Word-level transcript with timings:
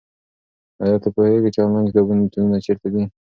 ایا 0.83 0.95
ته 1.03 1.07
پوهېږې 1.15 1.49
چې 1.55 1.59
انلاین 1.63 1.85
کتابتونونه 1.89 2.57
چیرته 2.65 2.87
دي؟ 2.93 3.03